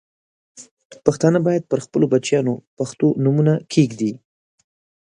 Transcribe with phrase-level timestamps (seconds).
[1.05, 4.11] پښتانه باید پر خپلو بچیانو پښتو نومونه کښېږدي.